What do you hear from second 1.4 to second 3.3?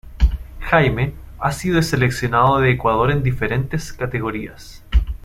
sido seleccionado de Ecuador en